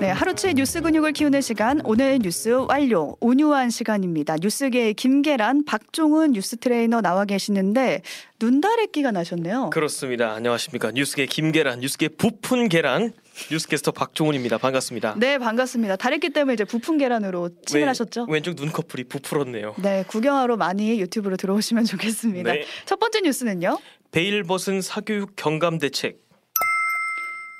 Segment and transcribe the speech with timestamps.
[0.00, 4.36] 네, 하루치 뉴스 근육을 키우는 시간 오늘 뉴스 완료 오뉴완 시간입니다.
[4.40, 8.02] 뉴스계의 김계란, 박종훈 뉴스 트레이너 나와 계시는데
[8.38, 9.70] 눈다래끼가 나셨네요.
[9.70, 10.32] 그렇습니다.
[10.34, 10.90] 안녕하십니까.
[10.90, 13.12] 뉴스계 김계란, 뉴스계 부푼 계란,
[13.50, 14.58] 뉴스캐스터 박종훈입니다.
[14.58, 15.14] 반갑습니다.
[15.16, 15.96] 네, 반갑습니다.
[15.96, 18.26] 다래끼 때문에 이제 부푼 계란으로 칭을 하셨죠?
[18.28, 19.76] 왼쪽 눈꺼풀이 부풀었네요.
[19.78, 22.52] 네, 구경하러 많이 유튜브로 들어오시면 좋겠습니다.
[22.52, 22.64] 네.
[22.84, 23.78] 첫 번째 뉴스는요.
[24.10, 26.23] 베일 벗은 사교육 경감 대책.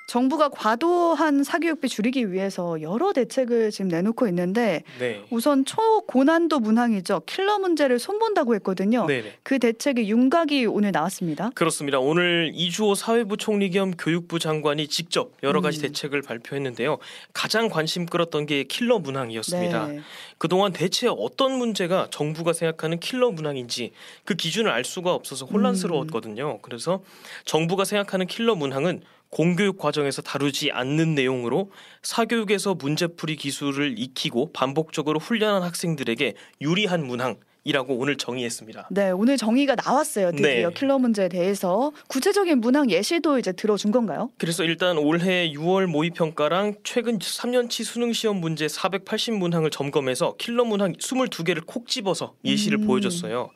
[0.06, 5.22] 정부가 과도한 사교육비 줄이기 위해서 여러 대책을 지금 내놓고 있는데 네.
[5.30, 7.22] 우선 초고난도 문항이죠.
[7.26, 9.06] 킬러 문제를 손본다고 했거든요.
[9.06, 9.38] 네네.
[9.42, 11.50] 그 대책의 윤곽이 오늘 나왔습니다.
[11.54, 12.00] 그렇습니다.
[12.00, 15.82] 오늘 이주호 사회부 총리 겸 교육부 장관이 직접 여러 가지 음.
[15.82, 16.98] 대책을 발표했는데요.
[17.32, 19.86] 가장 관심 끌었던 게 킬러 문항이었습니다.
[19.86, 20.00] 네.
[20.36, 23.92] 그동안 대체 어떤 문제가 정부가 생각하는 킬러 문항인지
[24.24, 26.58] 그 기준을 알 수가 없어서 혼란스러웠거든요.
[26.60, 27.02] 그래서
[27.46, 29.02] 정부가 생각하는 킬러 문항은
[29.34, 37.94] 공교육 과정에서 다루지 않는 내용으로 사교육에서 문제풀이 기술을 익히고 반복적으로 훈련한 학생들에게 유리한 문항 이라고
[37.96, 38.88] 오늘 정의했습니다.
[38.90, 40.32] 네, 오늘 정의가 나왔어요.
[40.32, 40.74] 드디어 네.
[40.74, 44.30] 킬러 문제에 대해서 구체적인 문항 예시도 이제 들어준 건가요?
[44.36, 50.66] 그래서 일단 올해 6월 모의 평가랑 최근 3년치 수능 시험 문제 480 문항을 점검해서 킬러
[50.66, 52.86] 문항 22개를 콕 집어서 예시를 음.
[52.86, 53.50] 보여줬어요.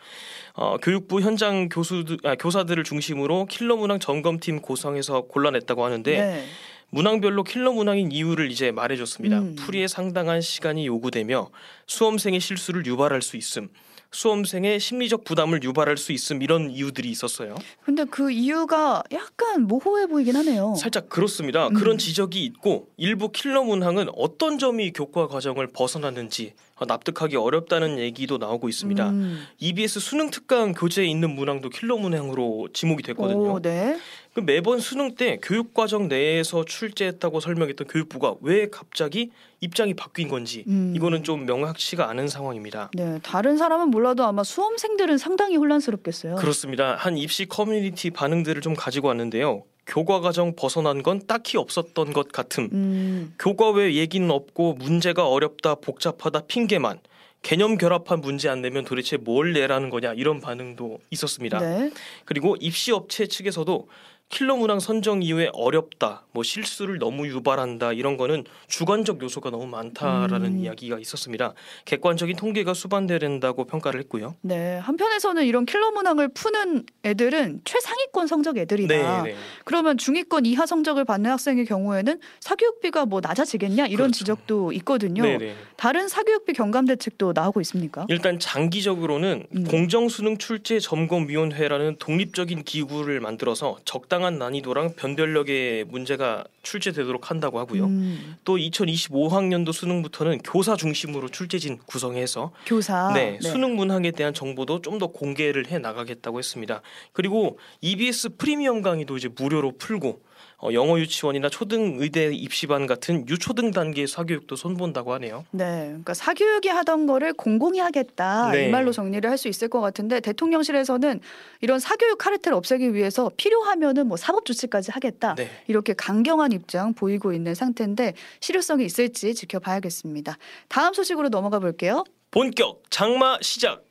[0.55, 6.45] 어, 교육부 현장 교수들 아, 교사들을 중심으로 킬러 문항 점검팀 구성해서 골라냈다고 하는데 네.
[6.91, 9.39] 문항별로 킬러 문항인 이유를 이제 말해줬습니다.
[9.39, 9.56] 음.
[9.56, 11.50] 풀이에 상당한 시간이 요구되며
[11.87, 13.69] 수험생의 실수를 유발할 수 있음,
[14.11, 17.55] 수험생의 심리적 부담을 유발할 수 있음 이런 이유들이 있었어요.
[17.84, 20.75] 근데 그 이유가 약간 모호해 보이긴 하네요.
[20.77, 21.69] 살짝 그렇습니다.
[21.69, 21.75] 음.
[21.75, 28.39] 그런 지적이 있고 일부 킬러 문항은 어떤 점이 교과 과정을 벗어났는지 어, 납득하기 어렵다는 얘기도
[28.39, 29.09] 나오고 있습니다.
[29.11, 29.45] 음.
[29.59, 33.55] EBS 수능 특강 교재에 있는 문항도 킬러 문항으로 지목이 됐거든요.
[33.55, 33.98] 오, 네.
[34.34, 40.65] 그 매번 수능 때 교육 과정 내에서 출제했다고 설명했던 교육부가 왜 갑자기 입장이 바뀐 건지
[40.69, 40.93] 음.
[40.95, 42.91] 이거는 좀 명확치가 않은 상황입니다.
[42.95, 46.37] 네, 다른 사람은 몰라도 아마 수험생들은 상당히 혼란스럽겠어요.
[46.37, 46.94] 그렇습니다.
[46.94, 49.65] 한 입시 커뮤니티 반응들을 좀 가지고 왔는데요.
[49.88, 52.69] 교과 과정 벗어난 건 딱히 없었던 것 같음.
[52.72, 53.34] 음.
[53.38, 57.00] 교과 외 얘기는 없고 문제가 어렵다 복잡하다 핑계만
[57.43, 61.59] 개념 결합한 문제 안 내면 도대체 뭘 내라는 거냐 이런 반응도 있었습니다.
[61.60, 61.91] 네.
[62.25, 63.88] 그리고 입시 업체 측에서도
[64.31, 70.44] 킬러 문항 선정 이후에 어렵다, 뭐 실수를 너무 유발한다 이런 거는 주관적 요소가 너무 많다라는
[70.44, 70.59] 음.
[70.59, 71.55] 이야기가 있었습니다.
[71.87, 74.34] 객관적인 통계가 수반돼야 된다고 평가를 했고요.
[74.43, 74.77] 네.
[74.78, 79.22] 한편에서는 이런 킬러 문항을 푸는 애들은 최상위권 성적 애들이다.
[79.22, 79.37] 네, 네.
[79.65, 84.19] 그러면 중위권 이하 성적을 받는 학생의 경우에는 사교육비가 뭐 낮아지겠냐 이런 그렇죠.
[84.19, 85.22] 지적도 있거든요.
[85.22, 85.55] 네, 네.
[85.77, 88.05] 다른 사교육비 경감 대책도 나오고 있습니까?
[88.11, 89.65] 일단 장기적으로는 음.
[89.65, 97.84] 공정수능 출제 점검위원회라는 독립적인 기구를 만들어서 적당 한 난이도랑 변별력의 문제가 출제되도록 한다고 하고요.
[97.87, 103.11] 음, 또 2025학년도 수능부터는 교사 중심으로 출제진 구성해서 교사.
[103.15, 106.83] 네, 수능 문항에 대한 정보도 좀 더 공개를 해 나가겠다고 했습니다.
[107.12, 110.21] 그리고 EBS 프리미엄 강의도 이제 무료로 풀고
[110.60, 115.44] 어, 영어 유치원이나 초등 의대 입시반 같은 유초등 단계의 사교육도 손본다고 하네요.
[115.52, 118.66] 네, 그러니까 사교육이 하던 거를 공공이 하겠다 네.
[118.66, 121.20] 이 말로 정리를 할 수 있을 것 같은데 대통령실에서는
[121.60, 125.48] 이런 사교육 카르텔 없애기 위해서 필요하면은 뭐 사법 조치까지 하겠다 네.
[125.69, 130.36] 이렇게 강경한 입장 보이고 있는 상태인데 실효성이 있을지 지켜봐야겠습니다.
[130.69, 132.02] 다음 소식으로 넘어가 볼게요.
[132.32, 133.88] 본격 장마 시작.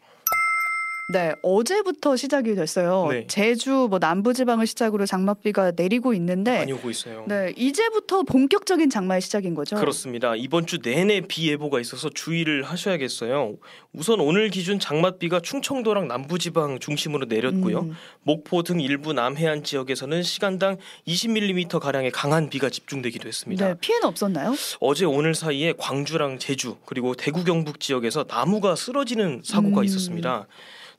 [1.10, 3.08] 네, 어제부터 시작이 됐어요.
[3.10, 3.26] 네.
[3.28, 7.24] 제주 뭐 남부 지방을 시작으로 장맛비가 내리고 있는데, 많이 오고 있어요.
[7.30, 9.78] 네, 이제부터 본격적인 장마의 시작인 거죠.
[9.78, 10.36] 그렇습니다.
[10.36, 13.56] 이번 주 내내 비 예보가 있어서 주의를 하셔야겠어요.
[13.94, 17.80] 우선 오늘 기준 장맛비가 충청도랑 남부 지방 중심으로 내렸고요.
[17.84, 20.76] 음, 목포 등 일부 남해안 지역에서는 시간당
[21.08, 23.66] 20mm 가량의 강한 비가 집중되기도 했습니다.
[23.66, 24.56] 네, 피해는 없었나요?
[24.82, 29.86] 어제 오늘 사이에 광주랑 제주 그리고 대구 경북 지역에서 나무가 쓰러지는 사고가 음.
[29.86, 30.48] 있었습니다.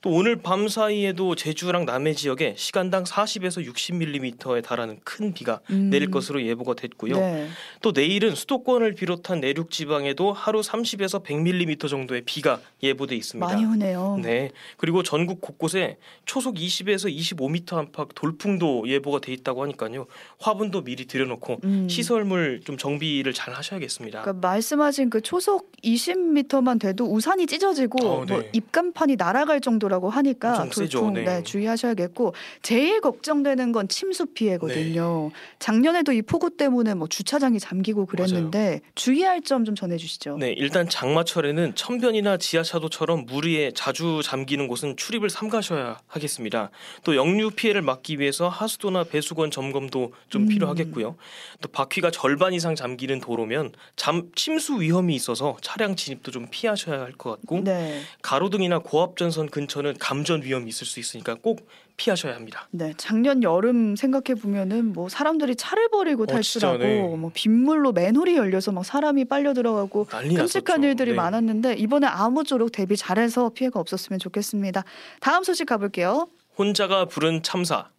[0.01, 5.89] 또 오늘 밤 사이에도 제주랑 남해 지역에 시간당 40에서 60mm에 달하는 큰 비가 음.
[5.89, 7.17] 내릴 것으로 예보가 됐고요.
[7.17, 7.49] 네.
[7.81, 13.45] 또 내일은 수도권을 비롯한 내륙 지방에도 하루 30에서 100mm 정도의 비가 예보돼 있습니다.
[13.45, 14.19] 많이 오네요.
[14.23, 14.51] 네.
[14.77, 20.07] 그리고 전국 곳곳에 초속 20에서 25m 안팎 돌풍도 예보가 돼 있다고 하니까요.
[20.39, 21.89] 화분도 미리 들여놓고 음.
[21.89, 24.21] 시설물 좀 정비를 잘 하셔야겠습니다.
[24.21, 28.33] 그러니까 말씀하신 그 초속 20m만 돼도 우산이 찢어지고 어, 네.
[28.33, 30.69] 뭐 입간판이 날아갈 정도라는 정도라고 하니까.
[30.69, 31.23] 돌풍 네.
[31.23, 35.31] 네, 주의하셔야겠고 제일 걱정되는 건 침수 피해거든요.
[35.57, 40.37] 작년에도 이 폭우 때문에 뭐 주차장이 잠기고 그랬는데 주의할 점 좀 전해주시죠.
[40.37, 46.69] 네, 일단 장마철에는 천변이나 지하차도처럼 물에 자주 잠기는 곳은 출입을 삼가셔야 하겠습니다.
[47.03, 50.47] 또 역류 피해를 막기 위해서 하수도나 배수관 점검도 좀 음.
[50.47, 51.17] 필요하겠고요.
[51.59, 57.09] 또 바퀴가 절반 이상 잠기는 도로면 잠 침수 위험이 있어서 차량 진입도 좀 피하셔야 할
[57.17, 62.35] 것 같고 네, 가로등이나 고압 전선 근처 는 감전 위험이 있을 수 있으니까 꼭 피하셔야
[62.35, 62.67] 합니다.
[62.71, 62.93] 네.
[62.97, 67.01] 작년 여름 생각해 보면은 뭐 사람들이 차를 버리고 어, 탈출하고 진짜, 네.
[67.01, 70.83] 뭐 빗물로 맨홀이 열려서 막 사람이 빨려 들어가고 끔찍한.
[70.83, 71.15] 일들이 네.
[71.15, 74.83] 많았는데 이번에 아무쪼록 대비 잘해서 피해가 없었으면 좋겠습니다.
[75.19, 76.27] 다음 소식 가볼게요.
[76.57, 77.89] 혼자가 부른 참사.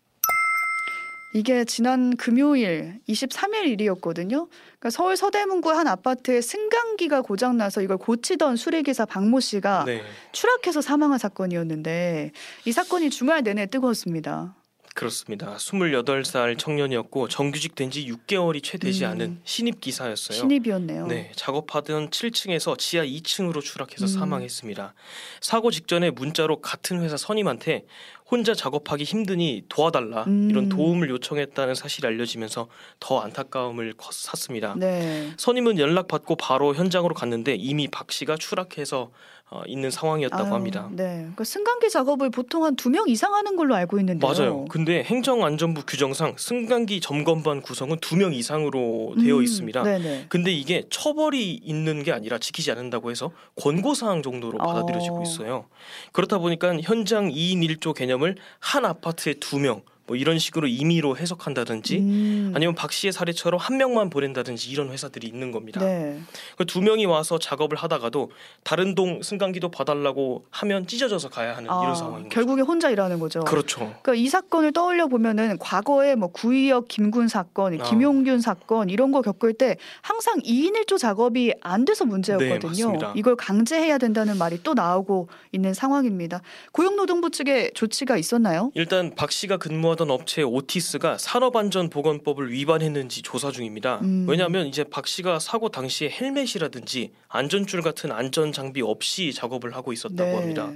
[1.32, 4.48] 이게 지난 금요일 23일 일이었거든요.
[4.78, 10.02] 그러니까 서울 서대문구 한 아파트에 승강기가 고장나서 이걸 고치던 수리기사 박모 씨가 네.
[10.32, 12.32] 추락해서 사망한 사건이었는데
[12.64, 14.56] 이 사건이 주말 내내 뜨거웠습니다.
[14.92, 15.54] 그렇습니다.
[15.56, 19.10] 28살 청년이었고 정규직 된 지 6개월이 채 되지 음.
[19.10, 20.36] 않은 신입 기사였어요.
[20.36, 21.06] 신입이었네요.
[21.06, 24.08] 네, 작업하던 7층에서 지하 2층으로 추락해서 음.
[24.08, 24.94] 사망했습니다.
[25.40, 27.84] 사고 직전에 문자로 같은 회사 선임한테
[28.30, 30.48] 혼자 작업하기 힘드니 도와달라 음.
[30.50, 32.68] 이런 도움을 요청했다는 사실이 알려지면서
[33.00, 34.74] 더 안타까움을 거- 샀습니다.
[34.76, 35.30] 네.
[35.36, 39.10] 선임은 연락받고 바로 현장으로 갔는데 이미 박 씨가 추락해서
[39.52, 40.88] 어, 있는 상황이었다고 아유, 합니다.
[40.92, 41.16] 네.
[41.22, 44.30] 그러니까 승강기 작업을 보통 한 두 명 이상 하는 걸로 알고 있는데요.
[44.32, 44.64] 맞아요.
[44.66, 49.82] 근데 행정안전부 규정상 승강기 점검반 구성은 두 명 이상으로 되어 음, 있습니다.
[49.82, 50.26] 네네.
[50.28, 55.22] 근데 이게 처벌이 있는 게 아니라 지키지 않는다고 해서 권고 사항 정도로 받아들여지고 어.
[55.24, 55.66] 있어요.
[56.12, 61.98] 그렇다 보니까 현장 2인 1조 개념 을 한 아파트에 두명 뭐 이런 식으로 임의로 해석한다든지
[61.98, 65.78] 음, 아니면 박 씨의 사례처럼 한 명만 보낸다든지 이런 회사들이 있는 겁니다.
[65.78, 66.18] 네.
[66.56, 68.32] 그두 명이 와서 작업을 하다가도
[68.64, 72.34] 다른 동 승강기도 봐달라고 하면 찢어져서 가야 하는 아, 이런 상황인 거죠.
[72.34, 73.38] 결국에 혼자 일하는 거죠.
[73.44, 73.78] 그렇죠.
[74.02, 77.84] 그러니까 이 사건을 떠올려 보면은 과거에 뭐 구의역 김군 사건, 아.
[77.84, 82.68] 김용균 사건 이런 거 겪을 때 항상 2인 1조 작업이 안 돼서 네, 문제였거든요.
[82.68, 83.12] 맞습니다.
[83.14, 86.42] 이걸 강제해야 된다는 말이 또 나오고 있는 상황입니다.
[86.72, 88.72] 고용노동부 측에 조치가 있었나요?
[88.74, 93.98] 일단 박 씨가 근무하던 업체 오티스가 산업안전보건법을 위반했는지 조사 중입니다.
[94.02, 94.26] 음.
[94.28, 100.36] 왜냐하면 이제 박 씨가 사고 당시에 헬멧이라든지 안전줄 같은 안전 장비 없이 작업을 하고 있었다고
[100.38, 100.70] 합니다.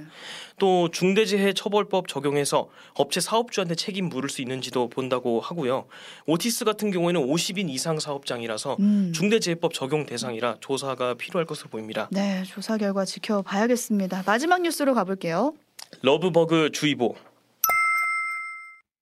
[0.59, 5.85] 또 중대재해 처벌법 적용해서 업체 사업주한테 책임 물을 수 있는지도 본다고 하고요.
[6.27, 9.11] 오티스 같은 경우에는 50인 이상 사업장이라서 음.
[9.13, 12.07] 중대재해법 적용 대상이라 조사가 필요할 것으로 보입니다.
[12.11, 14.23] 네, 조사 결과 지켜봐야겠습니다.
[14.25, 15.53] 마지막 뉴스로 가볼게요.
[16.01, 17.15] 러브버그 주의보.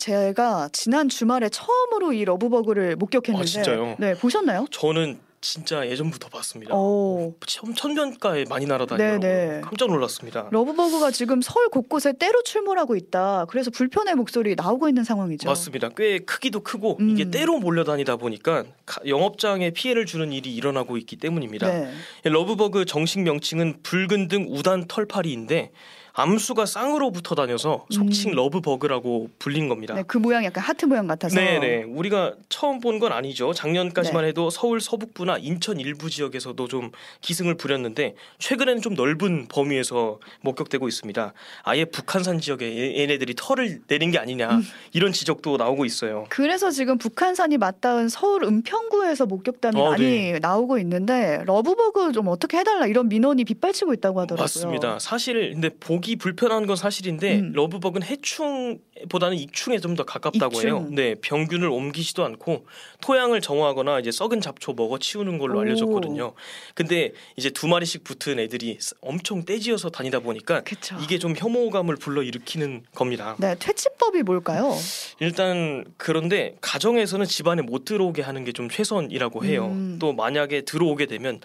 [0.07, 3.95] 제가 지난 주말에 처음으로 이 러브버그를 목격했는데, 아?
[3.99, 4.65] 네 보셨나요?
[4.69, 6.75] 저는 진짜 예전부터 봤습니다.
[6.75, 9.61] 오, 천- 천변가에 많이 날아다니고 네네.
[9.61, 10.49] 깜짝 놀랐습니다.
[10.51, 13.45] 러브버그가 지금 서울 곳곳에 떼로 출몰하고 있다.
[13.47, 15.47] 그래서 불편의 목소리 나오고 있는 상황이죠.
[15.47, 15.87] 맞습니다.
[15.95, 17.09] 꽤 크기도 크고 음.
[17.11, 21.67] 이게 떼로 몰려다니다 보니까 가- 영업장에 피해를 주는 일이 일어나고 있기 때문입니다.
[21.71, 21.91] 네.
[22.25, 25.71] 러브버그 정식 명칭은 붉은 등 우단 털파리인데
[26.15, 28.35] 암수가 쌍으로 붙어 다녀서 속칭 음.
[28.35, 29.95] 러브버그라고 불린 겁니다.
[29.95, 31.35] 네, 그 모양 약간 하트 모양 같아서.
[31.35, 33.53] 네네 우리가 처음 본 건 아니죠 네.
[33.59, 40.87] 작년까지만 해도 서울 서북부나 인천 일부 지역에서도 좀 기승을 부렸는데 최근에는 좀 넓은 범위에서 목격되고
[40.87, 41.33] 있습니다
[41.63, 44.63] 아예 북한산 지역에 얘- 얘네들이 털을 내린 게 아니냐 음.
[44.93, 50.39] 이런 지적도 나오고 있어요 그래서 지금 북한산이 맞닿은 서울 은평구에서 목격담이 어, 많이 네.
[50.39, 54.43] 나오고 있는데 러브버그 좀 어떻게 해달라 이런 민원이 빗발치고 있다고 하더라고요.
[54.43, 57.51] 맞습니다 사실 근데 보기 불편한 건 사실인데 음.
[57.53, 60.67] 러브버그는 해충보다는 익충에 좀 더 가깝다고 익충.
[60.69, 62.65] 해요 네 병균을 옮기지도 않고
[63.01, 65.61] 토양을 정화하거나 이제 썩은 잡초 먹어 치우는 걸로 오.
[65.61, 66.33] 알려졌거든요.
[66.73, 70.95] 근데 이제 두 마리씩 붙은 애들이 엄청 떼지어서 다니다 보니까 그렇죠.
[71.03, 73.35] 이게 좀 혐오감을 불러 일으키는 겁니다.
[73.39, 74.73] 네, 퇴치법이 뭘까요?
[75.19, 79.65] 일단 그런데 가정에서는 집안에 못 들어오게 하는 게 좀 최선이라고 해요.
[79.71, 79.97] 음.
[79.99, 81.41] 또 만약에 들어오게 되면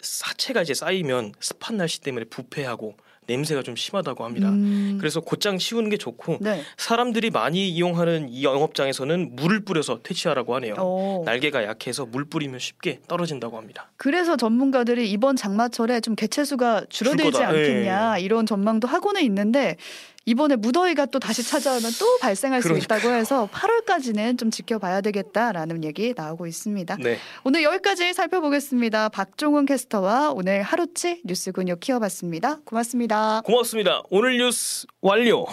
[0.00, 4.48] 사체가 이제 쌓이면 습한 날씨 때문에 부패하고 냄새가 좀 심하다고 합니다.
[4.48, 6.62] 음, 그래서 곧장 치우는 게 좋고 네.
[6.76, 10.74] 사람들이 많이 이용하는 이 영업장에서는 물을 뿌려서 퇴치하라고 하네요.
[10.78, 13.90] 어, 날개가 약해서 물 뿌리면 쉽게 떨어진다고 합니다.
[13.96, 17.42] 그래서 전문가들이 이번 장마철에 좀 개체수가 줄어들지.
[17.42, 19.76] 않겠냐 이런 전망도 하고는 있는데
[20.24, 26.14] 이번에 무더위가 또 다시 찾아오면 또 발생할 수 있다고 해서 8월까지는 좀 지켜봐야 되겠다라는 얘기
[26.16, 26.96] 나오고 있습니다.
[27.00, 27.18] 네.
[27.44, 29.08] 오늘 여기까지 살펴보겠습니다.
[29.08, 32.60] 박종훈 캐스터와 오늘 하루치 뉴스 근육 키워봤습니다.
[32.64, 33.42] 고맙습니다.
[33.44, 34.02] 고맙습니다.
[34.10, 35.46] 오늘 뉴스 완료.